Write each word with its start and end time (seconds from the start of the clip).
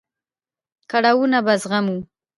کړاوونه 0.89 1.39
به 1.45 1.53
زغمو. 1.61 1.97